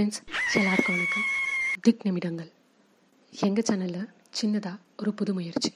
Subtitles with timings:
[0.00, 1.22] Friends எல்லாருக்கும் வணக்கம்.
[1.80, 2.50] திக் நிமிடங்கள்.
[3.40, 4.08] எங்கள் சேனலில்
[4.40, 5.74] சின்னதாக ஒரு புது முயற்சி.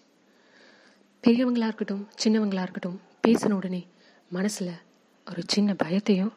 [1.23, 3.87] பெரியவங்களாக இருக்கட்டும் சின்னவங்களாக இருக்கட்டும் பேசின உடனே
[4.29, 4.73] மனசில்
[5.31, 6.33] ஒரு சின்ன பயத்தையும்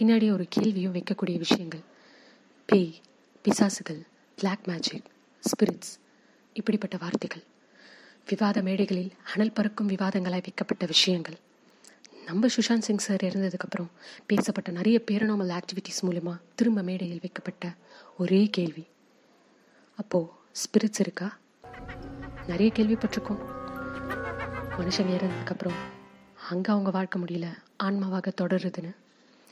[0.00, 1.80] பின்னாடி ஒரு கேள்வியும் வைக்கக்கூடிய விஷயங்கள்.
[2.66, 2.94] பேய்
[3.44, 4.02] பிசாசுகள்
[4.36, 5.10] பிளாக் மேஜிக்
[5.42, 5.92] ஸ்பிரிட்ஸ்
[6.52, 7.44] இப்படிப்பட்ட வார்த்தைகள்.
[8.28, 11.38] விவாத மேடைகளில் அனல் பறக்கும் விவாதங்களாய் வைக்கப்பட்ட விஷயங்கள்.
[12.30, 13.88] நம்ம சுஷாந்த் சிங் சார் இறந்ததுக்கப்புறம்
[14.26, 17.74] பேசப்பட்ட நிறைய பேரனாமல் ஆக்டிவிட்டீஸ் மூலிமா திரும்ப மேடையில் வைக்கப்பட்ட
[18.18, 18.84] ஒரே கேள்வி.
[19.96, 20.28] அப்போது
[20.60, 21.38] ஸ்பிரிட்ஸ் இருக்கா?
[22.46, 23.40] நிறைய கேள்விப்பட்டிருக்கோம்
[24.78, 25.80] மனுஷங்க இறந்ததுக்கப்புறம்
[26.50, 27.48] அங்கே அவங்க வாழ்க்கை முடியல
[27.82, 28.92] ஆன்மாவாக தொடருதுன்னு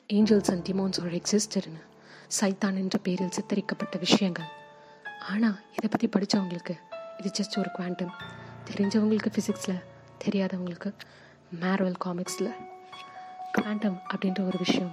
[0.08, 1.82] ஏஞ்சல்ஸ் அண்ட் டிமோன்ஸோட எக்ஸிஸ்டர்னு
[2.40, 4.50] சைத்தான் என்ற பேரில் சித்தரிக்கப்பட்ட விஷயங்கள்.
[5.28, 6.76] ஆனால் இதை பற்றி படித்தவங்களுக்கு
[7.18, 8.14] இது ஜஸ்ட் ஒரு குவாண்டம்
[8.70, 9.84] தெரிஞ்சவங்களுக்கு ஃபிசிக்ஸில்
[10.24, 10.92] தெரியாதவங்களுக்கு
[11.60, 12.50] மேர்வல் காமிக்ஸில்
[13.56, 14.92] குவாண்டம் அப்படின்ற ஒரு விஷயம்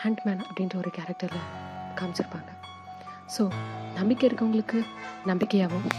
[0.00, 1.48] ஹேண்ட்மேன் அப்படின்ற ஒரு கேரக்டரில்
[1.98, 2.50] காமிச்சிருப்பாங்க.
[3.34, 3.42] ஸோ
[3.98, 4.78] நம்பிக்கை இருக்கவங்களுக்கு
[5.30, 5.90] நம்பிக்கையாகவும்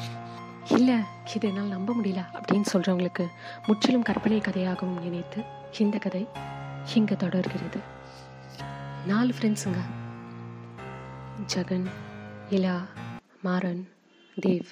[0.78, 0.98] இல்லை
[1.36, 3.26] இது என்னால் நம்ப முடியல அப்படின்னு சொல்கிறவங்களுக்கு
[3.68, 5.42] முற்றிலும் கற்பனை கதையாகவும் நினைத்து
[5.84, 6.24] இந்த கதை
[7.00, 7.80] இங்கே தொடர்கிறது.
[9.12, 9.82] நாலு ஃப்ரெண்ட்ஸுங்க
[11.54, 11.88] ஜெகன்
[12.58, 12.78] இலா
[13.48, 13.84] மாறன்
[14.46, 14.70] தேவ்.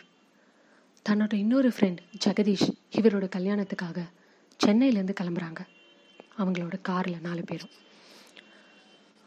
[1.06, 4.00] தன்னோட இன்னொரு ஃப்ரெண்ட் ஜெகதீஷ் இவரோட கல்யாணத்துக்காக
[4.60, 5.62] சென்னையிலேருந்து கிளம்புறாங்க.
[6.40, 7.74] அவங்களோட காரில் நாலு பேரும்.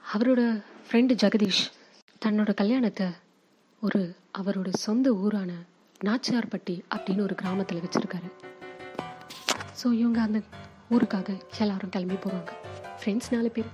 [0.02, 0.42] அவரோட
[0.86, 1.62] ஃப்ரெண்டு ஜெகதீஷ்
[2.24, 3.06] தன்னோட கல்யாணத்தை
[3.86, 4.02] ஒரு
[4.40, 5.52] அவரோட சொந்த ஊரான
[6.06, 8.28] நாச்சியார்பட்டி அப்படின்னு ஒரு கிராமத்தில் வச்சுருக்காரு.
[9.80, 10.38] ஸோ இவங்க அந்த
[10.94, 11.30] ஊருக்காக
[11.62, 12.52] எல்லாரும் கிளம்பி போவாங்க.
[13.00, 13.70] ஃப்ரெண்ட்ஸ் நாலு பேர்.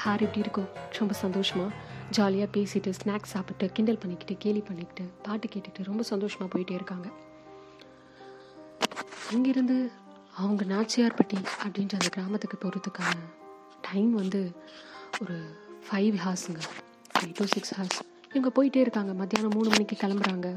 [0.00, 0.68] கார் எப்படி இருக்கும்?
[0.98, 1.70] ரொம்ப சந்தோஷமாக
[2.16, 7.08] ஜாலியாக பேசிட்டு ஸ்நாக்ஸ் சாப்பிட்டு கிண்டல் பண்ணிக்கிட்டு கேலி பண்ணிக்கிட்டு பாட்டு கேட்டுட்டு ரொம்ப சந்தோஷமாக போயிட்டே இருக்காங்க.
[9.32, 9.78] அங்கேருந்து
[10.40, 13.18] அவங்க நாச்சியார்பட்டி அப்படின்ற அந்த கிராமத்துக்கு போகிறதுக்கான
[13.92, 14.40] டைம் வந்து
[15.22, 15.36] ஒரு
[15.86, 16.60] ஃபைவ் ஹார்ஸுங்க
[17.12, 17.98] ஃபைவ் டு சிக்ஸ் ஹார்ஸ்
[18.32, 19.12] இவங்க போயிட்டே இருக்காங்க.
[19.20, 20.48] மத்தியானம் மூணு மணிக்கு கிளம்புறாங்க.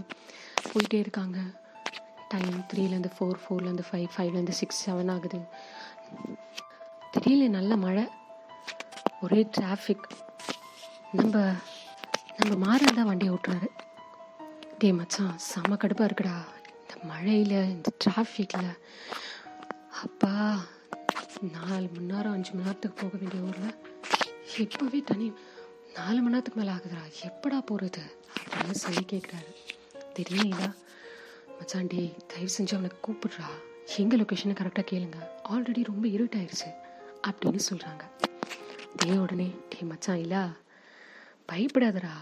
[0.71, 1.39] போயிட்டே இருக்காங்க.
[2.29, 5.39] டைம் த்ரீலேருந்து ஃபோர் ஃபோர்லேருந்து ஃபைவ் ஃபைவ்லேருந்து சிக்ஸ் செவன் ஆகுது.
[7.11, 8.05] திடீர்னு நல்ல மழை
[9.21, 10.05] ஒரே டிராஃபிக்
[11.11, 11.35] நம்ம
[12.37, 13.69] நம்ம மாறன் தான் வண்டியை ஓட்டுறாரு.
[14.77, 16.35] டே மச்சான் செம்ம கடுப்பாக இருக்குடா.
[16.81, 18.71] இந்த மழையில் இந்த டிராஃபிக்கில்
[20.03, 20.33] அப்பா
[21.53, 23.75] நாலு மணி நேரம் அஞ்சு மணி நேரத்துக்கு போக வேண்டிய ஊரில்.
[24.63, 25.27] இப்போவே தனி
[25.95, 27.03] நாலு மணி நேரத்துக்கு மேலே ஆகுதுடா.
[27.27, 28.03] எப்படா போகிறது
[28.39, 29.51] அப்படின்னு சொல்லி கேட்குறாரு
[30.13, 30.69] திடீர்னு
[31.57, 33.47] மச்சான் டே தயவு செஞ்சு அவனை கூப்பிடுறா.
[33.97, 35.19] எங்கள் லொக்கேஷனை கரெக்டாக கேளுங்க.
[35.49, 36.69] ஆல்ரெடி ரொம்ப இருட்டாயிருச்சு
[37.27, 38.03] அப்படின்னு சொல்கிறாங்க
[38.95, 40.43] டே உடனே டே மச்சான் இல்லா.
[41.51, 42.15] பயப்படாதரா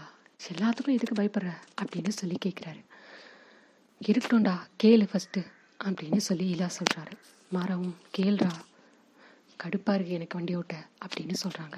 [0.50, 1.50] எல்லாத்துக்கும் எதுக்கு பயப்படுற?
[1.82, 2.82] அப்படின்னு சொல்லி கேட்குறாரு
[4.08, 5.40] இருக்கட்டும்டா கேளு ஃபஸ்ட்டு
[5.86, 7.14] அப்படின்னு சொல்லி இலா சொல்கிறாரு
[7.50, 8.50] மாறவும் கேள்றா
[9.62, 11.76] கடுப்பாக இருக்குது எனக்கு வண்டி ஓட்ட அப்படின்னு சொல்கிறாங்க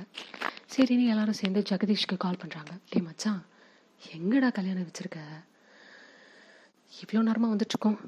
[0.75, 3.41] சரின்னு எல்லாரும் சேர்ந்து ஜெகதீஷ்க்கு கால் பண்ணுறாங்க டே மச்சான்
[4.03, 5.21] எங்கடா கல்யாணம் வச்சுருக்க?
[6.93, 7.99] இவ்வளோ நேரமாக வந்துட்டுருக்கோம்.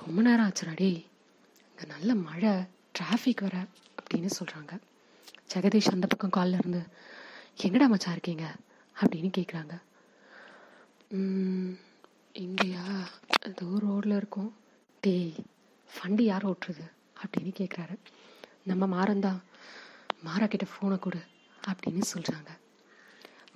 [0.00, 0.90] ரொம்ப நேரம் ஆச்சுடா டே
[1.70, 2.52] இங்கே நல்ல மழை
[2.98, 3.56] டிராஃபிக் வர
[3.98, 4.72] அப்படின்னு சொல்கிறாங்க
[5.52, 6.82] ஜெகதீஷ் அந்த பக்கம் காலில் இருந்து
[7.66, 8.46] எங்கடா மச்சான் இருக்கீங்க?
[8.96, 9.74] அப்படின்னு கேட்குறாங்க
[12.34, 12.84] இங்கேயா?
[13.48, 14.50] ஏதோ ரோடில் இருக்கும்.
[15.04, 15.30] டேய்
[15.90, 16.84] ஃபண்டு யார் ஓட்டுறது?
[17.22, 17.94] அப்படின்னு கேட்குறாரு
[18.70, 19.40] நம்ம மாறன் தான்.
[20.26, 21.20] மாறா கிட்ட ஃபோனை கொடு
[21.70, 22.50] அப்படின்னு சொல்கிறாங்க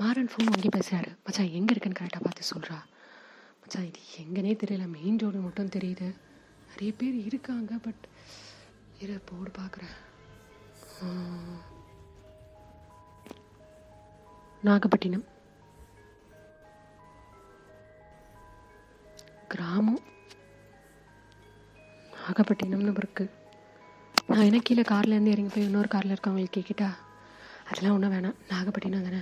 [0.01, 2.79] மாறன் ஃபோன் வாங்கி பேசுகிறாரு மச்சான் எங்கே இருக்குன்னு கரெக்டாக பார்த்து சொல்கிறா
[3.61, 4.87] மச்சான் இது எங்கனே தெரியல.
[4.97, 6.09] மெயின் ரோடு மட்டும் தெரியுது.
[6.71, 8.05] நிறைய பேர் இருக்காங்க பட்
[9.05, 9.97] இரு போடு பார்க்குறேன்
[14.67, 15.27] நாகப்பட்டினம்.
[19.53, 20.05] கிராமம்.
[22.27, 23.35] நாகப்பட்டினம்னு இருக்குது
[24.27, 26.89] நான் என்ன கீழே கார்லேருந்து இறங்கி போய் இன்னொரு காரில் இருக்கவங்களுக்கு கேட்கிட்டா
[27.71, 28.35] அதெல்லாம் ஒன்றும் வேணாம்.
[28.49, 29.21] நாகப்பட்டினம் தானே.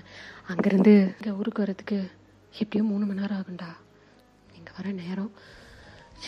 [0.48, 2.10] அங்கேருந்து இங்கே ஊருக்கு வரதுக்கு
[2.53, 3.69] எப்படியும் மூணு மணி நேரம் ஆகும்டா.
[4.53, 5.32] நீங்கள் வர நேரம்.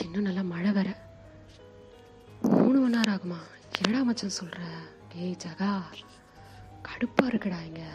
[0.05, 0.89] இன்னும் நல்லா மழை வர
[2.43, 3.39] மூணு மணி நேரம் ஆகுமா?
[3.79, 4.61] என்னடா மச்சம் சொல்கிற
[5.15, 5.71] டேய் ஜகா.
[6.89, 7.89] கடுப்பாக இருக்குடா இங்கே.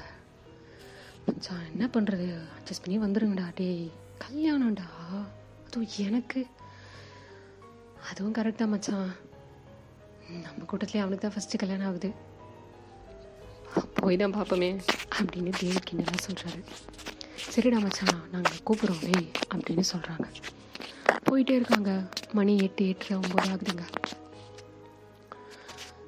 [1.25, 2.27] மச்சான் என்ன பண்ணுறது
[2.57, 3.91] அட்ஜஸ்ட் பண்ணி வந்துடுங்கடா டேய்.
[4.25, 4.87] கல்யாணம்டா.
[5.65, 6.47] அதுவும் எனக்கு
[8.09, 9.11] அதுவும் கரெக்டாக மச்சான்.
[10.45, 12.09] நம்ம கூட்டத்துலேயே அவனுக்கு தான் ஃபஸ்ட்டு கல்யாணம் ஆகுது.
[13.99, 14.69] போய் தான் பார்ப்போமே.
[15.17, 16.61] அப்படின்னு தேவ் கிண்டலாக சொல்கிறாரு
[17.53, 20.27] சரிடா மச்சான் நாங்கள் கூப்பிட்றோம் அப்படின்னு சொல்கிறாங்க
[21.29, 21.91] போயிட்டே இருக்காங்க.
[22.37, 23.83] மணி எட்டு எட்டு ஒம்பது ஆகுதுங்க.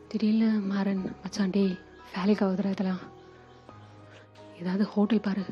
[0.09, 1.63] திடீர்னு மாறன் மச்சான் டே
[2.15, 3.03] வேலைக்கு ஆகுதுடா இதெல்லாம்.
[4.61, 5.45] ஏதாவது ஹோட்டல் பாரு.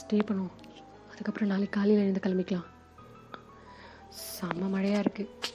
[0.00, 0.56] ஸ்டே பண்ணுவோம்.
[1.10, 2.66] அதுக்கப்புறம் நாளைக்கு காலையில் எழுந்து கிளம்பிக்கலாம்.
[4.36, 5.45] செம்ம மழையாக இருக்குது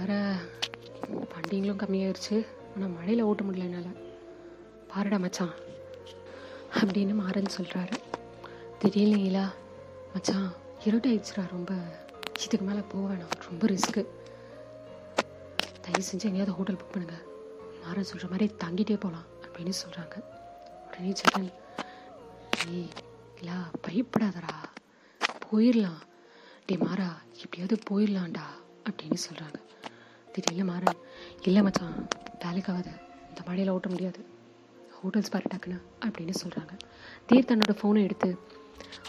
[0.00, 0.12] வேற
[1.32, 2.36] வண்டிங்களும் கம்மியாயிருச்சு.
[2.74, 3.96] ஆனால் மழையில் ஓட்ட முடியல என்னால்.
[4.90, 5.54] பாருடா மச்சான்.
[6.80, 7.96] அப்படின்னு மாறன் சொல்கிறாரு
[8.78, 9.44] திடீர்னு இல்லா
[10.14, 10.48] மச்சான்
[10.84, 11.72] இருட்டாயிடுச்சுடா ரொம்ப.
[12.44, 13.34] இதுக்கு மேலே போக வேணாம்.
[13.48, 14.02] ரொம்ப ரிஸ்க்கு
[15.84, 17.16] தயவு செஞ்சு எங்கேயாவது ஹோட்டல் புக் பண்ணுங்க.
[17.84, 20.16] மாறன் சொல்கிற மாதிரி தங்கிட்டே போகலாம் அப்படின்னு சொல்கிறாங்க
[20.86, 21.50] உடனே ஜெகன்
[22.68, 22.88] ஏய்
[23.40, 24.54] இல்லா பயப்படாதடா.
[25.46, 26.00] போயிடலாம்
[26.66, 27.08] டே மாறா
[27.42, 28.46] எப்படியாவது போயிடலாம்டா
[28.90, 29.58] அப்படின்னு சொல்கிறாங்க
[30.32, 30.98] திடீர்னு மாறன்
[31.42, 31.96] இல்லை மச்சான்
[32.44, 32.92] வேலைக்காகாது
[33.28, 34.20] இந்த மழையில் ஓட்ட முடியாது.
[34.98, 36.74] ஹோட்டல்ஸ் பாரு டக்குன்னு அப்படின்னு சொல்கிறாங்க
[37.28, 38.30] தேவ் தன்னோட ஃபோனை எடுத்து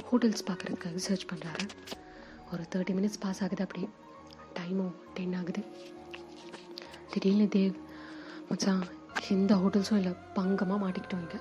[0.10, 1.66] ஹோட்டல்ஸ் பார்க்குறதுக்காக சர்ச் பண்ணுறாரு
[2.52, 3.84] ஒரு தேர்ட்டி மினிட்ஸ் பாஸ் ஆகுது அப்படி
[4.60, 5.62] டைமும் டென் ஆகுது.
[7.12, 7.76] திடீர்னு தேவ்
[8.50, 8.84] மச்சான்
[9.30, 11.40] எந்த ஹோட்டல்ஸும் இல்லை பங்கமாக மாட்டிக்கிட்டோம் இங்கே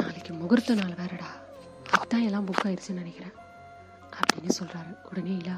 [0.00, 1.30] நாளைக்கு முகூர்த்த நாள் வேறடா.
[1.98, 3.34] அதான் எல்லாம் புக் ஆயிடுச்சுன்னு நினைக்கிறேன்.
[4.20, 5.56] அப்படின்னு சொல்கிறாரு உடனே இல்லை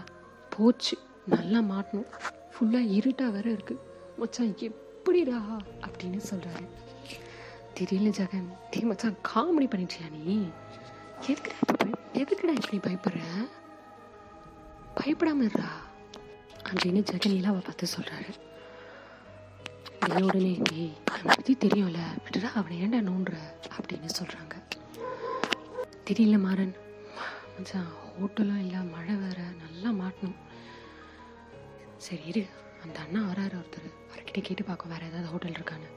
[0.57, 0.97] போச்சு.
[1.35, 2.11] நல்லா மாட்டணும்.
[2.53, 3.75] ஃபுல்லாக இருட்டாக வேற இருக்கு.
[4.17, 5.39] மச்சான் எப்படிடா
[5.81, 6.67] அப்படின்னு சொல்கிறாரு
[7.79, 8.49] தெரியல ஜெகன்.
[8.73, 10.49] தே மச்சான் காமெடி பண்ணிட்டியா நீ?
[11.27, 13.23] எதுக்குடா இப்படி எதுக்குடா இப்படி பயப்படுற?
[14.97, 15.69] பயப்படாம இருடா.
[16.69, 18.33] அப்படின்னு ஜெகன் அவள் பார்த்து சொல்கிறாரு
[20.07, 21.99] டேய் உடனே டேய் அவனை பற்றி தெரியும்ல.
[22.25, 23.37] விட்டுடா அவனை ஏன்டா நோண்டுற?
[23.77, 24.55] அப்படின்னு சொல்கிறாங்க
[26.07, 26.75] தெரியல மாறன்.
[27.57, 30.39] மச்சான் ஹோட்டலும் இல்லை மழை வேற நல்லா மாட்டணும்.
[32.03, 32.47] சரி இரு.
[32.83, 33.91] அந்த அண்ணா வராரு ஒருத்தர்.
[34.13, 35.89] அவர்கிட்ட கேட்டு பார்க்க வேறு ஏதாவது ஹோட்டல் இருக்கான்னு.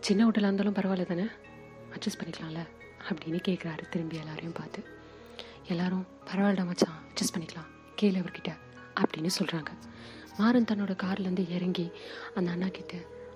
[0.00, 1.22] சின்ன ஹோட்டலாக இருந்தாலும் பரவாயில்ல தானே?
[1.94, 2.66] அட்ஜஸ்ட் பண்ணிக்கலாம்ல?
[3.08, 4.84] அப்படின்னு கேட்குறாரு திரும்பி எல்லாரையும் பார்த்து.
[5.68, 8.00] எல்லாரும் பரவாயில்லடா மச்சான் அட்ஜஸ்ட் பண்ணிக்கலாம்.
[8.02, 8.58] கேளு அவர்கிட்ட.
[9.00, 9.66] அப்படின்னு சொல்கிறாங்க
[10.38, 11.90] மாறன் தன்னோட கார்லேருந்து இறங்கி
[12.34, 12.94] அந்த அண்ணா கிட்ட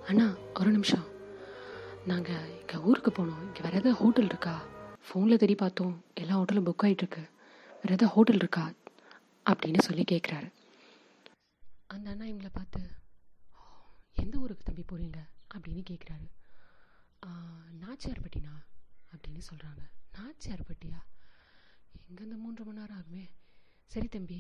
[0.08, 1.04] அண்ணா ஒரு நிமிஷம்.
[2.06, 3.46] நாங்கள் இங்கே ஊருக்கு போனோம்.
[3.46, 4.62] இங்கே வேறு ஏதாவது ஹோட்டல் இருக்கா?
[5.06, 6.04] ஃபோனில் தேடி பார்த்தோம்.
[6.14, 7.24] எல்லா ஹோட்டலும் புக் ஆகிட்டுருக்கு
[7.66, 8.72] வேறு ஏதாவது ஹோட்டல் இருக்கா?
[9.50, 10.50] அப்படின்னு சொல்லி கேட்குறாரு
[11.90, 12.80] அந்த அண்ணா இவங்களை பார்த்து
[14.22, 15.18] எந்த ஊருக்கு தம்பி போகிறீங்க
[15.54, 16.26] அப்படின்னு கேட்குறாரு
[17.82, 18.54] நாச்சியார்பட்டினா
[19.12, 19.82] அப்படின்னு சொல்கிறாங்க
[20.16, 20.98] நாச்சியார்பட்டியா?
[22.08, 23.24] எங்கேருந்து மூன்று மணி நேரம் ஆகுமே?
[23.90, 24.38] சரி தம்பி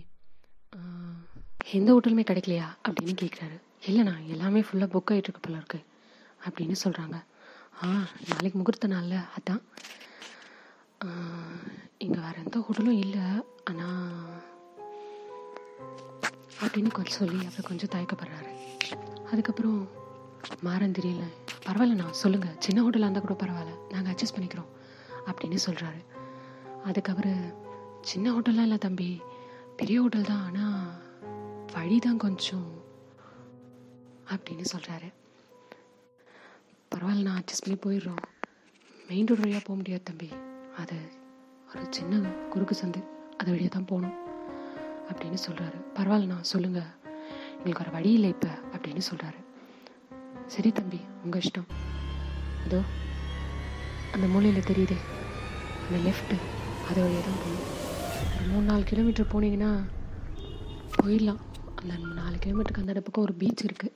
[1.78, 2.66] எந்த ஹோட்டலுமே கிடைக்கலையா?
[2.86, 3.56] அப்படின்னு கேட்குறாரு
[3.88, 5.80] இல்லைண்ணா எல்லாமே ஃபுல்லாக புக் ஆகிட்டு இருக்கு போல இருக்கு
[6.46, 7.16] அப்படின்னு சொல்கிறாங்க
[7.84, 7.88] ஆ
[8.30, 9.62] நாளைக்கு முகூர்த்த நாளில் அதான்.
[12.04, 13.24] இங்கே வேறு எந்த ஹோட்டலும் இல்லை.
[13.70, 14.35] ஆனால்
[16.64, 18.50] அப்படின்னு கொஞ்சம் சொல்லி அப்புறம் கொஞ்சம் தயக்கப்படுறாரு.
[19.30, 19.78] அதுக்கப்புறம்
[20.66, 21.24] மாறன் தெரியல
[21.66, 23.74] பரவாயில்லண்ணா சொல்லுங்கள் சின்ன ஹோட்டலாக இருந்தால் கூட பரவாயில்ல.
[23.92, 24.70] நாங்கள் அட்ஜஸ்ட் பண்ணிக்கிறோம்
[25.30, 26.00] அப்படின்னு சொல்கிறாரு
[26.88, 27.32] அதுக்கு
[28.10, 29.10] சின்ன ஹோட்டல்லாம் இல்லை தம்பி.
[29.76, 30.84] பெரிய ஹோட்டல் தான் ஆனால்
[31.74, 32.68] வழி தான் கொஞ்சம்
[34.34, 35.08] அப்படின்னு சொல்கிறாரு
[36.92, 38.22] பரவாயில்ல நான் அட்ஜஸ்ட் பண்ணி போயிடுறோம்.
[39.08, 40.28] மெயின் ரோடு வழியாக போக முடியாது தம்பி.
[40.82, 40.96] அது
[41.70, 43.02] ஒரு சின்ன குறுக்கு சந்து.
[43.36, 44.16] அது வழியாக தான் போகணும்.
[45.10, 46.90] அப்படின்னு சொல்கிறாரு பரவாயில்லண்ணா சொல்லுங்கள்
[47.56, 49.40] எங்களுக்கு ஒரு வழி இல்லை இப்போ அப்படின்னு சொல்கிறாரு
[50.54, 51.68] சரி தம்பி உங்கள் இஷ்டம்.
[52.64, 52.80] அதோ
[54.14, 54.98] அந்த மூலையில் தெரியுதே.
[55.84, 56.36] அந்த லெஃப்ட்டு
[56.88, 57.66] அது வழியாக தான் போகணும்.
[58.36, 59.72] ஒரு மூணு நாலு கிலோமீட்டர் போனீங்கன்னா
[60.98, 61.42] போயிடலாம்.
[61.80, 63.94] அந்த நாலு கிலோமீட்டருக்கு அந்த பக்கம் ஒரு பீச் இருக்குது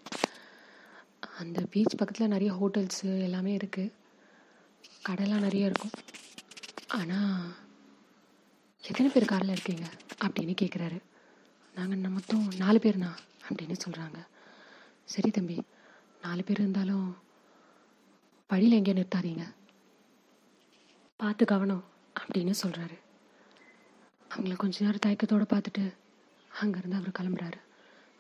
[1.43, 3.93] அந்த பீச் பக்கத்தில் நிறைய ஹோட்டல்ஸு எல்லாமே இருக்குது
[5.07, 5.95] கடைலாம் நிறைய இருக்கும்.
[6.99, 7.41] ஆனால்
[8.85, 9.87] எத்தனை பேர் காரில் இருக்கீங்க?
[10.25, 10.99] அப்படின்னு கேட்குறாரு
[11.75, 13.11] நாங்கள் மொத்தம் நாலு பேர்ண்ணா
[13.49, 14.19] அப்படின்னு சொல்கிறாங்க
[15.09, 15.57] சரி தம்பி
[16.23, 17.07] நாலு பேர் இருந்தாலும்
[18.51, 19.45] வழியில் எங்கேயும் நிறுத்தாதீங்க.
[21.21, 21.85] பார்த்து கவனம்
[22.17, 22.97] அப்படின்னு சொல்கிறாரு
[24.31, 25.85] அவங்கள கொஞ்ச நேரம் தயக்கத்தோடு பார்த்துட்டு
[26.51, 27.59] அங்கேருந்து அவர் கிளம்புறாரு.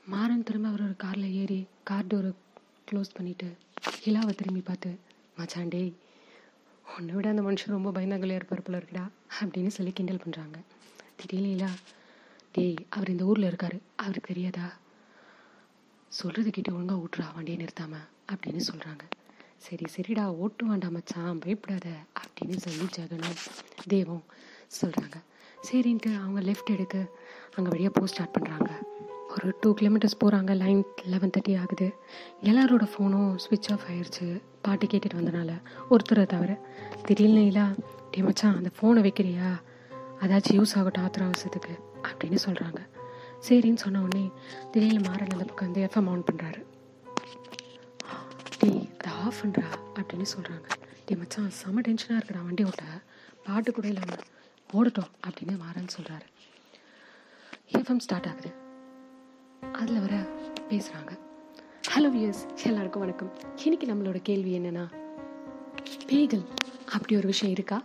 [0.06, 2.30] மாறன் திரும்ப அவர் ஒரு காரில் ஏறி கார் டோரை
[2.90, 3.48] க்ளோஸ் பண்ணிவிட்டு
[4.04, 4.90] இலாவை திரும்பி பார்த்து
[5.38, 5.92] மச்சான் டேய்
[6.84, 9.04] உன்னை விட அந்த மனுஷன் ரொம்ப பயந்தாங்களே இருப்பார் போல இருக்குடா
[9.40, 10.58] அப்படின்னு சொல்லி கிண்டல் பண்ணுறாங்க
[11.22, 11.70] தெரியலீங்களா
[12.52, 13.78] டேய் அவர் இந்த ஊரில் இருக்காரு.
[13.96, 14.66] அவருக்கு தெரியாதா?
[16.08, 17.94] சொல்கிறது கிட்ட ஒழுங்காக ஓட்டுறா வண்டியை நிறுத்தாம
[18.32, 19.04] அப்படின்னு சொல்கிறாங்க
[19.56, 21.88] சரி சரிடா ஓட்டு வேண்டாம் மச்சான் பயப்படாத
[22.20, 23.38] அப்படின்னு சொல்லி ஜெகனும்
[23.88, 24.24] தேவம்
[24.80, 25.16] சொல்கிறாங்க
[25.70, 26.96] சரின்ட்டு அவங்க லெஃப்ட் எடுக்க
[27.54, 28.70] அங்கே வழியாக போக ஸ்டார்ட் பண்ணுறாங்க
[29.34, 31.88] ஒரு டூ கிலோமீட்டர்ஸ் போகிறாங்க லைன் லெவன் தேர்ட்டி ஆகுது.
[32.42, 35.50] எல்லாரோட ஃபோனும் ஸ்விட்ச் ஆஃப் ஆயிடுச்சு பாட்டு கேட்டுட்டு வந்தனால
[35.90, 36.60] ஒருத்தரை தவிர
[37.06, 37.66] திடீர்னு இல்லை
[38.10, 39.48] டே மச்சான் அந்த ஃபோனை வைக்கிறியா?
[40.20, 42.80] அதாச்சும் யூஸ் ஆகட்டும் ஆத்திர அவசரத்துக்கு அப்படின்னு சொல்கிறாங்க
[43.48, 44.24] சரின்னு சொன்ன உடனே
[44.72, 46.60] திடீர்னு மாறன் அந்த பக்கம் வந்து எஃப்எம் ஆன் பண்ணுறாரு
[48.58, 50.66] டேய் அதை ஆஃப் பண்ணுறா அப்படின்னு சொல்கிறாங்க
[51.06, 52.84] டே மச்சான் செம டென்ஷனாக இருக்குடா வண்டி ஓட்ட.
[53.46, 54.24] பாட்டு கூட இல்லாமல்
[54.70, 56.26] ஓடட்டும் அப்படின்னு மாறன் சொல்கிறாரு
[57.78, 58.50] எஃப்எம் ஸ்டார்ட் ஆகுது.
[59.74, 60.14] அதில் வர
[60.70, 61.12] பேசுகிறாங்க
[61.94, 63.30] ஹலோ வியர்ஸ் எல்லாருக்கும் வணக்கம்.
[63.64, 64.84] இன்னைக்கு நம்மளோட கேள்வி என்னென்னா
[66.06, 66.44] பேய்கள்
[66.92, 67.78] அப்படி ஒரு விஷயம் இருக்கா?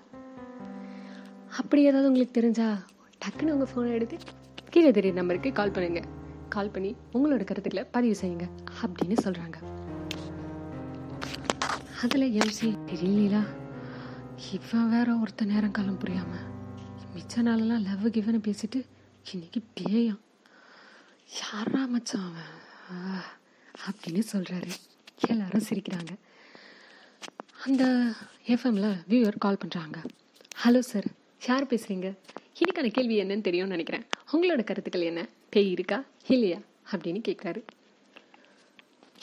[1.59, 2.67] அப்படி ஏதாவது உங்களுக்கு தெரிஞ்சா
[3.21, 4.17] டக்குன்னு உங்கள் ஃபோனை எடுத்து
[4.69, 6.01] கீழே தெரிய நம்பருக்கு கால் பண்ணுங்க.
[6.49, 8.45] கால் பண்ணி உங்களோட கருத்துக்களை பதிவு செய்யுங்க.
[8.83, 9.57] அப்படின்னு சொல்கிறாங்க
[12.03, 13.41] அதில் எம்சி தெரியலா
[14.55, 16.45] இவன் வேற ஒருத்த நேரம் காலம் புரியாமல்
[17.15, 18.79] மிச்ச நாளெல்லாம் லவ் கிவனு பேசிட்டு
[19.31, 20.21] இன்னைக்கு பேயான்
[21.41, 22.51] யாரா மச்சான் அவன்?
[23.87, 24.71] அப்படின்னு சொல்கிறாரு
[25.27, 26.11] எல்லாரும் சிரிக்கிறாங்க.
[27.65, 27.83] அந்த
[28.53, 29.97] எஃப்எம்ல வியூவர் கால் பண்ணுறாங்க
[30.63, 31.07] ஹலோ சார்
[31.41, 32.07] யார் பேசுகிறீங்க
[32.59, 34.05] இன்னைக்கான கேள்வி என்னன்னு தெரியும்னு நினைக்கிறேன்.
[34.33, 35.21] உங்களோட கருத்துக்கள் என்ன?
[35.49, 35.97] பேய் இருக்கா?
[36.27, 36.59] இல்லையா?
[36.91, 37.61] அப்படின்னு கேட்குறாரு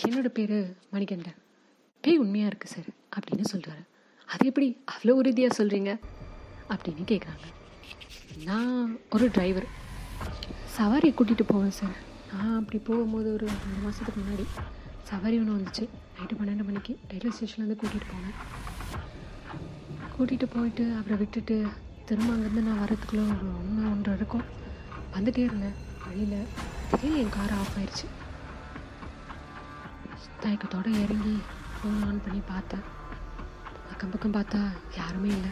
[0.04, 0.56] என்னோட பேர்
[0.90, 1.38] மணிகண்டன்.
[2.04, 3.82] பேய் உண்மையாக இருக்குது சார் அப்படின்னு சொல்கிறாரு
[4.28, 5.90] அது எப்படி அவ்வளோ உறுதியாக சொல்கிறீங்க
[6.70, 7.46] அப்படின்னு கேட்குறாங்க
[8.44, 9.66] நான் ஒரு டிரைவர்
[10.76, 11.96] சவாரி கூட்டிகிட்டு போவேன் சார்
[12.32, 14.44] நான் அப்படி போகும்போது ஒரு ரெண்டு மாதத்துக்கு முன்னாடி
[15.10, 15.84] சவாரி ஒன்று வந்துச்சு.
[16.16, 18.36] நைட்டு பன்னெண்டு மணிக்கு ரயில்வே ஸ்டேஷன்லேருந்து கூட்டிகிட்டு போனேன்.
[20.14, 21.56] கூட்டிகிட்டு போயிட்டு அப்புறம் விட்டுட்டு
[22.06, 24.44] திரும்ப அங்கேருந்து நான் வரதுக்குள்ளே ஒரு ஒன்று ஒன்று இருக்கும்
[25.14, 25.74] வந்துட்டே இருந்தேன்.
[26.06, 26.46] வழியில்
[26.90, 28.06] திடீர்னு என் கார் ஆஃப் ஆயிடுச்சு
[30.42, 31.34] தயக்கத்தோடு இறங்கி
[31.74, 32.84] ஃபோன் ஆன் பண்ணி பார்த்தேன்.
[33.92, 34.60] அக்கம் பக்கம் பார்த்தா
[34.96, 35.50] யாருமே இல்லை.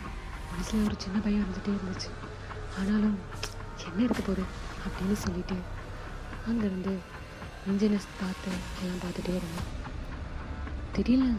[0.51, 2.11] மனசில் ஒரு சின்ன பையன் இருந்துகிட்டே இருந்துச்சு.
[2.79, 3.19] ஆனாலும்
[3.87, 4.45] என்ன இருக்க போகுது
[4.87, 5.59] அப்படின்னு சொல்லிட்டு
[6.49, 6.95] அங்கேருந்து
[7.71, 9.69] இன்ஜினஸ் பார்த்து எல்லாம் பார்த்துட்டே இருந்தேன்.
[10.93, 11.33] திடீர்னு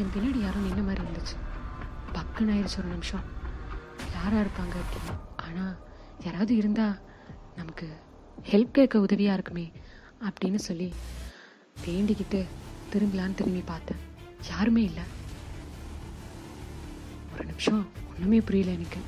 [0.00, 1.36] என் பின்னாடி யாரும் நின்ன மாதிரி இருந்துச்சு.
[2.14, 3.24] பக்குன்னு ஆயிடுச்சு ஒரு நிமிஷம்.
[4.12, 5.18] யாராக இருப்பாங்க அப்படின்னு.
[5.36, 5.76] ஆனால்
[6.24, 7.00] யாராவது இருந்தால்
[7.56, 7.96] நமக்கு
[8.42, 9.72] ஹெல்ப் கேட்க உதவியாக இருக்குமே
[10.20, 10.94] அப்படின்னு சொல்லி
[11.86, 12.46] வேண்டிக்கிட்டு
[12.92, 13.96] திரும்பலான்னு திரும்பி பார்த்தேன்.
[14.48, 15.02] யாருமே இல்லை.
[17.34, 19.00] ஒரு நிமிஷம் ஒன்றுமே புரியல எனக்கு.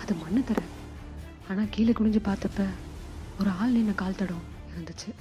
[0.00, 0.62] அது மண்ணு தர.
[1.48, 2.68] ஆனால் கீழே குனிஞ்சு பார்த்தப்ப
[3.40, 4.42] ஒரு ஆள் நின்று கால் தடம்
[4.74, 5.14] இருந்துச்சு.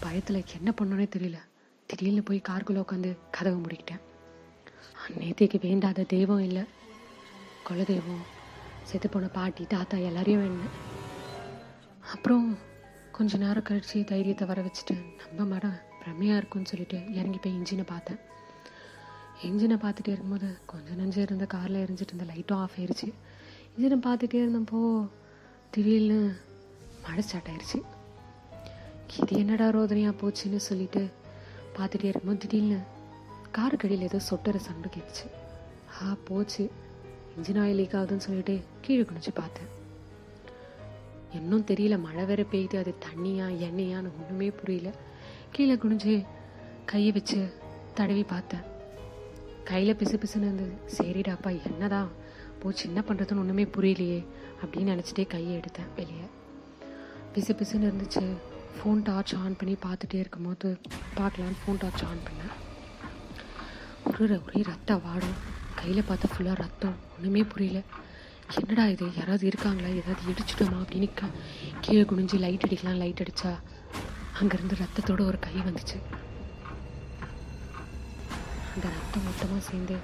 [0.00, 1.38] பயத்தில் என்ன பண்ணோன்னே தெரியல.
[1.86, 4.00] திடீர்னு போய் காருக்குள்ளே உட்காந்து கதவை முடிக்கிட்டேன்.
[5.18, 6.64] நேத்திக்கு வேண்டாத தெய்வம் இல்லை.
[7.66, 8.24] குலதெய்வம்
[8.88, 10.74] செத்து போன பாட்டி தாத்தா எல்லாரையும் வேணும்
[12.12, 12.46] அப்புறம்
[13.16, 14.96] கொஞ்ச நேரம் கழிச்சு தைரியத்தை வர வச்சுட்டு
[15.28, 18.20] நம்ம மடம் பிரமையாக இருக்கும்னு சொல்லிட்டு இறங்கி போய் இன்ஜினை பார்த்தேன்.
[19.48, 23.08] இன்ஜினை பார்த்துட்டே இருக்கும்போது கொஞ்சம் நஞ்சம் இருந்த காரில் எரிஞ்சிட்டு இருந்த லைட்டும் ஆஃப் ஆயிடுச்சு
[23.74, 24.80] இன்ஜினை பார்த்துட்டே இருந்தப்போ
[25.74, 26.18] திடீர்னு
[27.04, 27.78] மழை ஸ்டார்ட் ஆயிடுச்சு
[29.20, 31.02] இது என்னடா ரோதனையாக போச்சுன்னு சொல்லிட்டு
[31.76, 32.80] பார்த்துட்டே இருக்கும்போது திடீர்னு
[33.58, 35.28] காருக்கடியில் ஏதோ சொட்டுற சவுண்டு கேட்டுச்சு.
[36.02, 36.70] ஆ போச்சு.
[37.38, 39.78] இன்ஜின் ஆயில் லீக் ஆகுதுன்னு சொல்லிட்டு கீழே குனிச்சு பார்த்தேன்.
[41.32, 44.94] இன்னும் தெரியல மழை வேற பெய்யுது அது தண்ணியா எண்ணெயான்னு ஒன்றுமே புரியல.
[45.52, 46.26] கீழே குனிஞ்சு
[46.84, 47.52] கையை வச்சு
[47.94, 48.60] தடவி பார்த்தேன்.
[49.64, 52.10] கையில் பிசு பிசுன்னு இருந்தது சரிடாப்பா என்னதான்?
[52.58, 54.26] போச்சு என்ன பண்ணுறதுன்னு ஒன்றுமே புரியலையே
[54.64, 56.26] அப்படின்னு நினச்சிட்டே கையை எடுத்தேன் வெளியே.
[57.34, 58.36] பிசு பிசுன்னு இருந்துச்சு.
[58.78, 60.80] ஃபோன் டார்ச் ஆன் பண்ணி பார்த்துட்டே இருக்கும்போது
[61.16, 62.69] பார்க்கலான்னு ஃபோன் டார்ச் ஆன் பண்ணேன்.
[64.04, 65.34] உருற ஒரே ரத்த வாடும்.
[65.74, 66.94] கையில் பார்த்தா ஃபுல்லாக ரத்தம்.
[67.16, 67.82] ஒன்றுமே புரியல.
[68.60, 69.14] என்னடா இது?
[69.16, 69.88] யாராவது இருக்காங்களா?
[69.88, 70.84] ஏதாவது இடிச்சிட்டோமா?
[70.84, 71.30] அப்படின்னு
[71.80, 73.58] கீழே குனிஞ்சு லைட் அடிக்கலாம் லைட் அடித்தா
[74.40, 76.02] அங்கேருந்து ரத்தத்தோட ஒரு கை வந்துச்சு.
[78.74, 79.96] அந்த ரத்தம் மொத்தமாக சேர்ந்து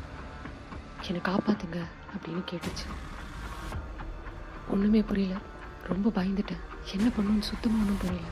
[1.06, 1.84] என்னை காப்பாத்துங்க
[2.16, 2.88] அப்படின்னு கேட்டுச்சு.
[4.68, 5.40] ஒன்றுமே புரியல.
[5.82, 6.60] ரொம்ப பயந்துட்டேன்.
[6.92, 8.26] என்ன பண்ணணும்னு சுத்தமாக ஒன்றும் புரியல.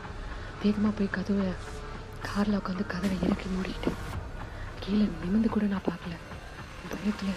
[0.63, 1.47] வேகமாக போய் கதவை
[2.23, 4.24] காரில் உட்காந்து கதவை இறக்கி மூடிட்டேன்.
[4.85, 6.17] கீழே நிமிந்து கூட நான் பார்க்கல.
[6.89, 7.29] பயத்தில்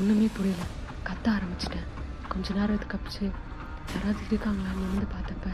[0.00, 0.62] ஒன்றுமே புரியல.
[1.04, 1.86] கத்த ஆரம்பிச்சிட்டேன்.
[2.28, 3.32] கொஞ்ச நேரத்துக்கு கப்பிச்சு
[3.94, 5.50] யாராவது இருக்காங்களான்னு நிமிந்து பார்த்தப்ப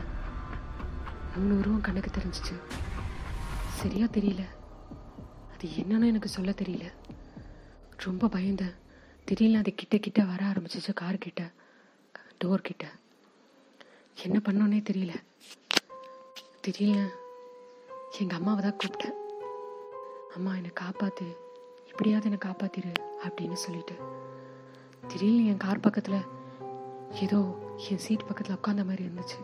[1.36, 2.54] மூணு உருவம் கண்ணுக்கு தெரிஞ்சிச்சு.
[3.68, 4.46] சரியாக தெரியல.
[5.52, 6.92] அது என்னன்னு எனக்கு சொல்ல தெரியல.
[7.96, 8.74] ரொம்ப பயந்தேன்.
[9.24, 11.50] திடீர்னு அது கிட்ட கிட்ட வர ஆரம்பிச்சிச்சு கார் கிட்ட
[12.44, 12.90] டோர் கிட்ட.
[14.22, 15.14] என்ன பண்ணோன்னே தெரியல.
[16.60, 17.10] திடீர்னு
[18.18, 19.22] எங்கள் அம்மாவை தான் கூப்பிட்டேன்.
[20.34, 21.36] அம்மா என்னை காப்பாத்து.
[21.86, 22.92] எப்படியாவது என்னை காப்பாத்திரு
[23.24, 23.96] அப்படின்னு சொல்லிட்டு.
[25.08, 26.20] திடீர்னு என் கார் பக்கத்தில்
[27.10, 27.40] ஏதோ
[27.88, 29.38] என் சீட் பக்கத்தில் உட்காந்த மாதிரி இருந்துச்சு.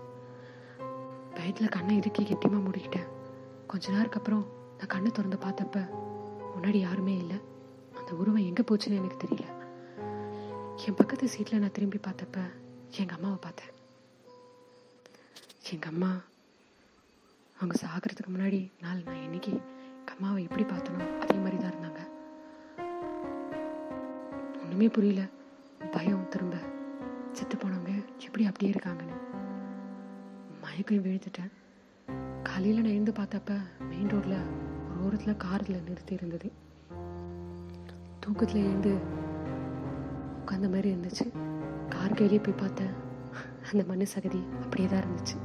[1.35, 3.09] பயத்தில் கண்ணை இறுக்கி கெட்டியமாக மூடிக்கிட்டேன்.
[3.67, 4.45] கொஞ்ச நேரத்துக்கு அப்புறம்
[4.79, 5.89] நான் கண்ணை திறந்து பார்த்தப்ப
[6.57, 7.41] முன்னாடி யாருமே இல்லை.
[7.99, 9.49] அந்த உருவம் எங்கே போச்சுன்னு எனக்கு தெரியல.
[10.87, 12.39] என் பக்கத்து சீட்டில் நான் திரும்பி பார்த்தப்ப
[12.91, 13.73] எங்கள் அம்மாவை பார்த்தேன்.
[15.73, 16.21] எங்கள் அம்மா
[17.57, 19.70] அவங்க சாகிறதுக்கு முன்னாடி நாள் நான் என்னைக்கு
[20.23, 21.99] அம்மாவை எப்படி பார்த்தனோ அதே மாதிரி தான் இருந்தாங்க.
[24.63, 25.29] ஒன்றுமே புரியல.
[25.91, 26.57] பயம் திரும்ப.
[27.33, 29.17] செத்து போனவங்க எப்படி அப்படியே இருக்காங்கன்னு.
[30.61, 31.51] மயக்கம் விழுந்துட்டேன்.
[32.43, 34.43] காலையில் நான் எழுந்து பார்த்தப்ப மெயின் ரோட்டில்
[34.91, 36.53] ஒரு ஓரத்தில் காரில் நிறுத்தி இருந்தது.
[38.21, 38.99] தூக்கத்தில் எழுந்து
[40.47, 41.33] உட்காந்த மாதிரி இருந்துச்சு.
[41.89, 42.93] கார் வெளியே போய் பார்த்தேன்.
[43.73, 45.39] அந்த மண்ணு சகதி அப்படியே தான் இருந்துச்சு.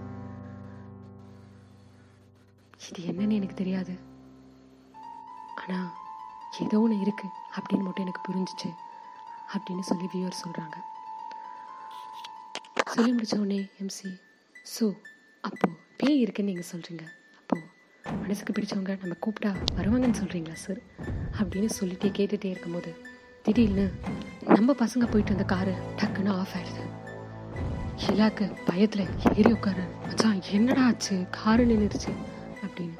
[2.97, 4.13] இது என்னன்னு எனக்கு தெரியாது.
[5.65, 5.91] ஆனால்
[6.63, 8.69] ஏதோ ஒன்று இருக்குது அப்படின்னு மட்டும் எனக்கு புரிஞ்சிச்சு
[9.55, 10.77] அப்படின்னு சொல்லி வியூவர் சொல்கிறாங்க
[12.93, 14.11] சொல்லி முடிச்ச உடனே எம்சி
[14.75, 14.85] ஸோ
[15.43, 15.67] அப்போ
[16.01, 17.05] பேய் இருக்குன்னு நீங்கள் சொல்கிறீங்க
[17.39, 17.63] அப்போது
[18.21, 20.81] மனசுக்கு பிடிச்சவங்க நம்ம கூப்பிட்டா வருவாங்கன்னு சொல்கிறீங்களா சார்
[21.39, 22.91] அப்படின்னு சொல்லிட்டே கேட்டுகிட்டே இருக்கும்போது
[23.45, 23.85] திடீர்னு
[24.55, 26.83] நம்ம பசங்க போயிட்டு வந்த காரு டக்குன்னு ஆஃப் ஆயிடுது.
[28.07, 29.03] இலாக்கு பயத்தில்
[29.39, 29.83] ஏறி உட்காரு.
[30.07, 31.15] மச்சான் என்னடா ஆச்சு?
[31.37, 32.11] காரு நின்றுடுச்சு
[32.63, 32.95] அப்படின்னு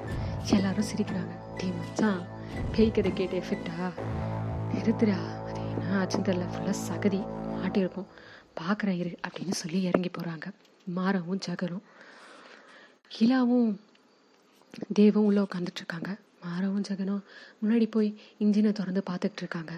[0.58, 1.34] எல்லாரும் சிரிக்கிறாங்க.
[1.58, 2.22] டீ மச்சான்
[2.74, 3.78] பேய் கதை கேட்டு எஃபெக்டா
[4.74, 7.20] நிறுத்துறா அது என்ன ஆச்சுன்னு தெரில ஃபுல்லாக சகதி
[7.56, 8.10] மாட்டியிருக்கும்
[8.60, 10.48] பார்க்குறேன் இரு அப்படின்னு சொல்லி இறங்கி போகிறாங்க
[10.98, 11.86] மாறவும் ஜகரும்
[13.22, 13.70] இலாவும்
[14.98, 16.10] தேவும் உள்ளே உட்காந்துட்டு இருக்காங்க.
[16.46, 17.22] மாறவும் ஜெகனும்
[17.60, 18.10] முன்னாடி போய்
[18.40, 19.74] இன்ஜினை திறந்து பார்த்துக்கிட்டு இருக்காங்க.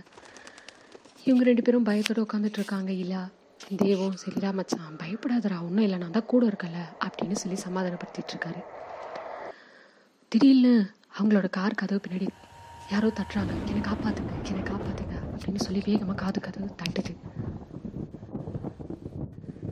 [1.26, 3.22] இவங்க ரெண்டு பேரும் பயப்பட உட்காந்துட்டு இருக்காங்க இல்லா
[3.78, 8.62] தேவும் சரிடா மச்சான் பயப்படாதடா ஒன்றும் இல்லை நான் தான் கூட இருக்கல அப்படின்னு சொல்லி சமாதானப்படுத்திட்டு இருக்காரு.
[10.32, 10.74] திடீர்னு
[11.18, 12.28] அவங்களோட கார் கதவு பின்னாடி
[12.92, 13.54] யாரோ தட்டுறாங்க.
[13.66, 15.16] என்னை காப்பாத்துங்க என்னை காப்பாத்துங்க.
[15.36, 17.14] அப்படின்னு சொல்லி வேகமாக காது கதவு தட்டுது.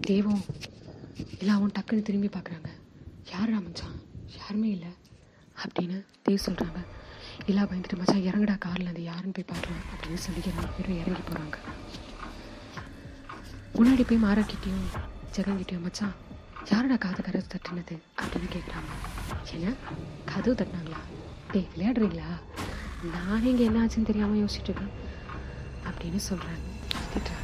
[0.07, 0.43] தேவும்
[1.39, 2.69] எல்லாவும் டக்குன்னு திரும்பி பார்க்குறாங்க.
[3.31, 3.95] யார் மச்சான்?
[4.39, 4.88] யாருமே இல்லை
[5.63, 6.79] அப்படின்னு தேவ் சொல்கிறாங்க
[7.45, 11.57] எல்லா பயந்துட்டு மச்சான் இறங்குடா காரில் அது யாருன்னு போய் பார்க்கலாம் அப்படின்னு சொல்லி எல்லா பேரும் இறங்கி போகிறாங்க
[13.75, 14.86] முன்னாடி போய் மாறாக்கிட்டேயும்
[15.36, 16.13] ஜெகன்கிட்டயும் மச்சான்
[16.72, 17.95] யாரோட காது கதவு தட்டுனது?
[18.22, 18.91] அப்படின்னு கேட்குறாங்க
[19.51, 19.74] என்ன?
[20.25, 21.01] கதவு தட்டினாங்களா?
[21.51, 22.29] டேய் விளையாடுறீங்களா?
[23.14, 24.92] நான் இங்கே என்ன ஆச்சுன்னு தெரியாமல் யோசிச்சுட்டு இருக்கேன்.
[25.88, 26.62] அப்படின்னு சொல்கிறேன்
[27.14, 27.44] திட்டுறாங்க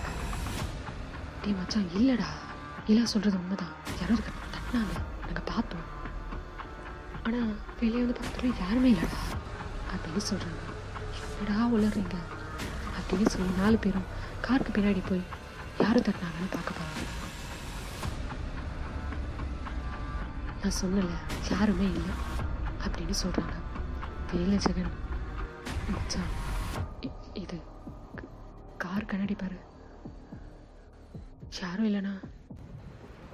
[1.58, 2.25] மச்சான் இல்லைடா.
[2.88, 3.74] இல்லை சொல்கிறது உண்மைதான்.
[4.00, 4.94] யாரும் இருக்க தட்டினாங்க.
[5.25, 5.86] நாங்கள் பார்த்தோம்.
[7.24, 9.20] ஆனால் வெளியே வந்து பக்கத்தில் யாருமே இல்லைடா.
[9.94, 10.62] அப்படின்னு சொல்கிறாங்க
[11.39, 12.15] என்னடா உளறீங்க?
[12.98, 14.03] அப்படின்னு சொல்லி நாலு பேரும்
[14.41, 15.24] காருக்கு பின்னாடி போய்
[15.80, 17.10] யார் தட்டினாங்கன்னு பார்க்க போகிறாங்க
[20.62, 21.10] நான் சொன்னல
[21.51, 22.13] யாருமே இல்லை.
[22.86, 23.56] அப்படின்னு சொல்கிறாங்க
[24.34, 25.00] தெரியல ஜெகன்.
[25.91, 26.31] மச்சான்
[27.36, 27.57] இது
[28.77, 29.57] கார் கண்ணாடி பாரு.
[31.60, 32.13] யாரும் இல்லைனா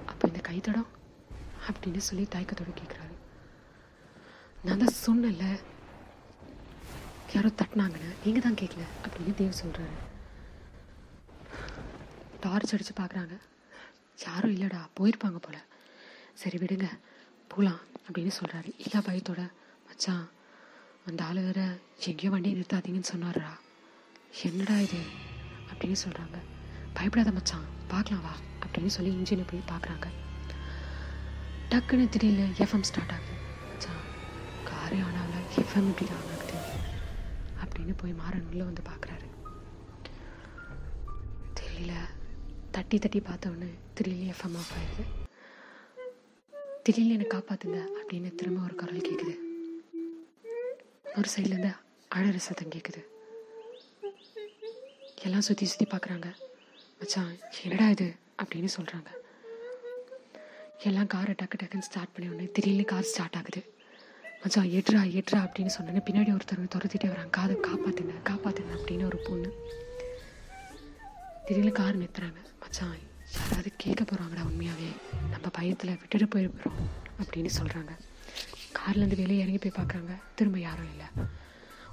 [0.08, 0.88] அப்போ இந்த கைத்தடம்
[1.68, 3.14] அப்படின்னு சொல்லி தயக்கத்தோட கேட்குறாரு
[4.64, 5.44] நான் தான் சொன்னல
[7.34, 9.96] யாரோ தட்டினாங்கன்னு நீங்கள் தான் கேட்கல அப்படின்னு தேவ் சொல்கிறாரு
[12.42, 13.34] டார்ச் அடித்து பார்க்குறாங்க
[14.18, 15.56] யாரும் இல்லைடா போயிருப்பாங்க போல.
[16.34, 16.86] சரி விடுங்க
[17.50, 19.42] போகலாம் அப்படின்னு சொல்கிறாரு இல்லை பயத்தோட
[19.88, 20.24] மச்சான்
[21.08, 21.60] அந்த ஆள் வேற
[22.06, 23.50] எங்கேயோ வண்டியை நிறுத்தாதீங்கன்னு சொன்னாரா
[24.42, 25.00] என்னடா இது?
[25.70, 26.36] அப்படின்னு சொல்கிறாங்க
[26.94, 30.06] பயப்படாத மச்சான் பார்க்கலாம் வா அப்படின்னு சொல்லி இன்ஜினை போய் பார்க்குறாங்க
[31.70, 33.34] டக்குன்னு திடீர்னு எஃப்எம் ஸ்டார்ட் ஆகுது.
[33.68, 34.02] மச்சான்
[34.64, 36.58] காரே ஆனால எஃப்எம் இப்படி ஆன் ஆகுது
[37.62, 39.26] அப்படின்னு போய் மாறன் உள்ளே வந்து பார்க்குறாரு
[41.60, 41.92] தெரியல.
[42.70, 45.04] தட்டி தட்டி பார்த்த உடனே திடீர்னு எஃப்எம் ஆஃப் ஆயிடுது.
[46.82, 49.34] திடீர்னு என்னை காப்பாத்துங்க அப்படின்னு திரும்ப ஒரு குரல் கேட்குது
[51.18, 51.70] ஒரு சைட்லேருந்து
[52.10, 53.00] அழற சத்தம் கேட்குது
[55.24, 56.28] எல்லாம் சுற்றி சுற்றி பார்க்குறாங்க
[57.00, 58.06] மச்சான் என்னடா இது?
[58.42, 59.10] அப்படின்னு சொல்கிறாங்க
[60.82, 63.60] எல்லாம் காரை டக்கு டக்குன்னு ஸ்டார்ட் பண்ணி உடனே திடீர்னு கார் ஸ்டார்ட் ஆகுது.
[64.42, 67.30] மச்சான் எட்ரா எட்ரா அப்படின்னு சொன்னோன்னே பின்னாடி ஒருத்தர் துரத்திட்டே வராங்க.
[67.30, 69.50] காதை காப்பாத்துங்க காப்பாத்துங்க அப்படின்னு ஒரு பொண்ணு.
[71.46, 72.40] திடீர்னு கார் நிறுத்துறாங்க.
[72.60, 72.94] மச்சான்
[73.36, 74.90] யாராவது கேட்க போகிறாங்கடா உண்மையாகவே
[75.30, 76.78] நம்ம பயத்தில் விட்டுட்டு போயிருக்கிறோம்
[77.20, 77.92] அப்படின்னு சொல்கிறாங்க
[78.72, 80.16] கார்லேருந்து வெளியே இறங்கி போய் பார்க்குறாங்க.
[80.34, 81.06] திரும்ப யாரும் இல்லை.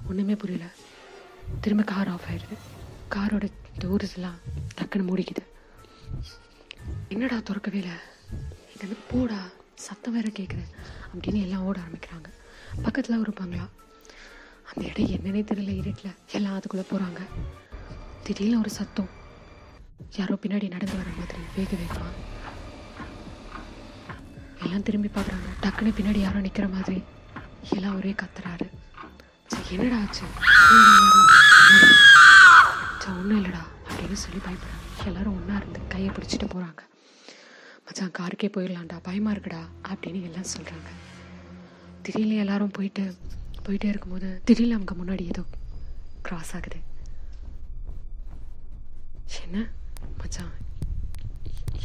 [0.08, 0.70] ஒன்றுமே புரியல.
[1.60, 2.56] திரும்ப கார் ஆஃப் ஆயிடுது
[3.14, 4.38] காரோட டோர்ஸ்லாம்
[4.78, 5.44] டக்குன்னு மூடிக்குது.
[7.08, 7.96] என்னடா திறக்கவே இல்லை?
[8.72, 10.64] இங்கேருந்து போடா சத்தம் வேற கேட்குது
[11.14, 12.28] அப்படின்னு எல்லாம் ஓட ஆரம்பிக்கிறாங்க.
[12.82, 13.68] பக்கத்தில் ஒரு பங்களா.
[14.74, 16.14] அந்த இடம் என்னன்னே தெரியல இருட்டில்.
[16.32, 17.20] எல்லாம் அதுக்குள்ளே போகிறாங்க
[18.22, 19.08] திடீர்னு ஒரு சத்தம்.
[20.16, 22.14] யாரோ பின்னாடி நடந்து வர மாதிரி வேக வேகமாக
[24.66, 25.48] எல்லாம் திரும்பி பார்க்குறாங்க.
[25.64, 26.98] டக்குன்னு பின்னாடி யாரோ நிற்கிற மாதிரி.
[27.76, 28.66] எல்லாம் ஒரே கத்துறாரு.
[29.52, 30.24] சரி என்னடா ஆச்சு?
[33.20, 34.82] ஒன்றும் இல்லைடா அப்படின்னு சொல்லி பயப்படுறாங்க.
[35.06, 36.82] எல்லாரும் ஒன்றா இருந்து கையை பிடிச்சிட்டு போகிறாங்க
[37.86, 40.90] மச்சான் காருக்கே போயிடலாம்டா பயமாக இருக்குடா அப்படின்னு எல்லாம் சொல்கிறாங்க
[42.02, 43.04] திடீர்னு எல்லாரும் போயிட்டு
[43.66, 45.42] போயிட்டே இருக்கும்போது திடீர்னு அவங்க முன்னாடி ஏதோ
[46.22, 46.78] கிராஸ் ஆகுது.
[49.44, 49.58] என்ன?
[50.18, 50.54] மச்சான்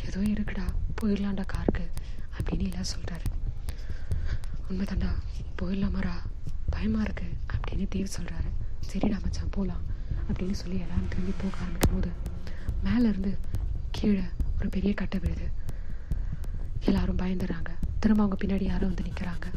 [0.08, 0.66] ஏதோ இருக்குடா.
[1.02, 1.86] போயிடலாம்டா காருக்கு.
[2.52, 3.28] அப்படின்னு எல்லாம் சொல்கிறாரு
[4.70, 5.10] உண்மைதான்டா
[5.62, 6.14] போயிடலாமாடா
[6.70, 8.50] பயமாக இருக்கு அப்படின்னு தேவ் சொல்கிறாரு
[8.92, 9.84] சரிடா மச்சான் போகலாம்
[10.30, 12.10] அப்படின்னு சொல்லி எல்லாரும் திரும்பி போக ஆரம்பிக்கும் போது
[12.84, 13.32] மேலேருந்து
[13.92, 14.24] கீழே
[14.60, 15.48] ஒரு பெரிய கட்டை விழுது.
[16.86, 17.72] எல்லாரும் பயந்துடுறாங்க.
[18.00, 19.48] திரும்ப அவங்க பின்னாடி யாரும் வந்து நிற்கிறாங்க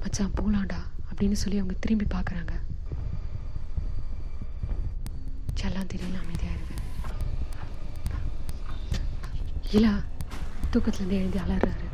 [0.00, 2.52] மச்சான் போகலாம்டா அப்படின்னு சொல்லி அவங்க திரும்பி பார்க்குறாங்க
[5.64, 6.78] எல்லாம் திடீர்னு அமைதியாக இருக்குது
[9.72, 9.92] இல்லை
[10.72, 11.86] தூக்கத்துலேருந்து எழுந்து அலறாரு.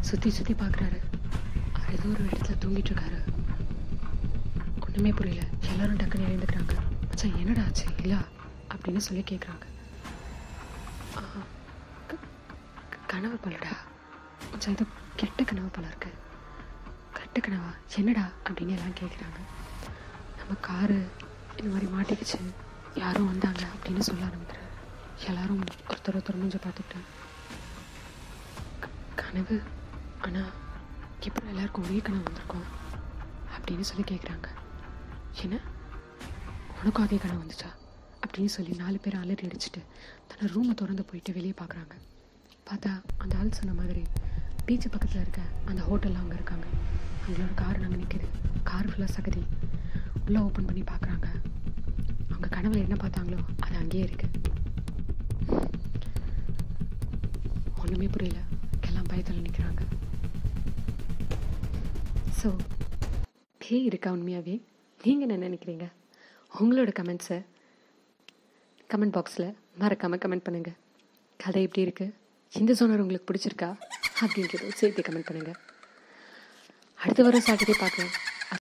[0.00, 0.98] சுற்றி சுற்றி பார்க்குறாரு
[1.72, 3.20] அவர் ஏதோ ஒரு இடத்துல தூங்கிட்டு இருக்காரு.
[4.86, 5.46] ஒன்றுமே புரியல.
[5.60, 6.74] எல்லாரும் டக்குன்னு எழுந்துக்கிறாங்க.
[7.10, 7.84] மச்சா என்னடா ஆச்சு?
[8.02, 8.18] இல்லா?
[8.74, 9.66] அப்படின்னு சொல்லி கேட்குறாங்க
[13.06, 13.72] கனவு பலடா.
[14.52, 14.84] மச்சா ஏதோ
[15.16, 16.10] கெட்ட கனவு போல இருக்கு.
[17.12, 17.70] கெட்ட கனவா?
[17.96, 18.24] என்னடா?
[18.44, 19.38] அப்படின்னு எல்லாம் கேட்குறாங்க
[20.38, 20.98] நம்ம காரு
[21.56, 22.40] இந்த மாதிரி மாட்டிக்கிச்சு.
[22.94, 23.62] யாரும் வந்தாங்க.
[23.74, 25.26] அப்படின்னு சொல்ல ஆரம்பிக்கிறாரு.
[25.26, 27.10] எல்லாரும் ஒருத்தர் ஒருத்தர் மூஞ்ச பார்த்துக்கிட்டாங்க
[29.34, 29.56] கனவு.
[30.20, 30.50] ஆனால்
[31.20, 32.66] எப்படி எல்லாருக்கும் ஒரே கனவு வந்திருக்கோம்.
[33.54, 34.48] அப்படின்னு சொல்லி கேட்குறாங்க
[35.42, 35.56] என்ன?
[36.80, 37.70] உனக்கும் அதே கனவு வந்துச்சா?
[38.24, 39.80] அப்படின்னு சொல்லி நாலு பேர் அலறி அடிச்சுட்டு
[40.28, 41.96] தன்னோட ரூமை திறந்து போயிட்டு வெளியே பார்க்குறாங்க
[42.68, 44.04] பார்த்தா அந்த ஆள் சொன்ன மாதிரி
[44.66, 46.66] பீச்சு பக்கத்தில் இருக்க அந்த ஹோட்டலில் அவங்க இருக்காங்க.
[47.24, 48.28] அவங்களோட கார் நாங்கள் நிற்கிது
[48.62, 49.44] கார் ஃபுல்லாக சகதி.
[50.26, 51.28] உள்ளே ஓப்பன் பண்ணி பார்க்குறாங்க
[52.30, 54.32] அவங்க கனவுல என்ன பார்த்தாங்களோ அது அங்கேயே இருக்குது
[57.82, 58.40] ஒன்றுமே புரியல.
[59.14, 59.82] பயத்தில் நிற்கிறாங்க
[62.38, 62.48] ஸோ
[63.60, 64.54] பேய் இருக்கா உண்மையாகவே
[65.00, 65.86] நீங்கள் என்ன நினைக்கிறீங்க?
[66.52, 67.38] உங்களோட கமெண்ட்ஸை
[68.90, 69.46] கமெண்ட் பாக்ஸில்
[69.78, 70.76] மறக்காமல் கமெண்ட் பண்ணுங்கள்
[71.40, 72.12] கதை எப்படி இருக்குது
[72.52, 73.68] இந்த சோனர் உங்களுக்கு பிடிச்சிருக்கா?
[74.22, 75.58] அப்படின்றத சேர்த்து கமெண்ட் பண்ணுங்கள்
[76.98, 78.12] அடுத்த வர சாட்டர்டே பார்க்குறேன்